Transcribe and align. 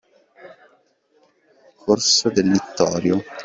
Corso 1.77 2.31
del 2.31 2.47
Littorio. 2.47 3.23